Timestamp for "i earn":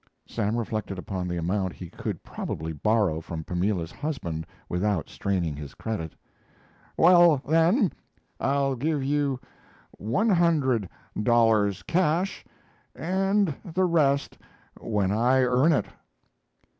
15.11-15.71